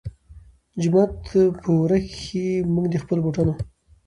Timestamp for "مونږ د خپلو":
2.73-3.21